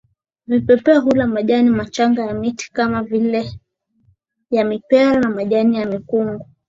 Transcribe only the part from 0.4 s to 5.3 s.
Vipepeo hula majani machanga ya miti kama vilele ya mipera na